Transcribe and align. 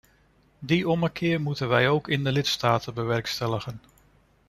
Die 0.61 0.83
ommekeer 0.89 1.41
moeten 1.41 1.67
wij 1.67 1.89
ook 1.89 2.07
in 2.07 2.23
de 2.23 2.31
lidstaten 2.31 2.93
bewerkstelligen. 2.93 3.81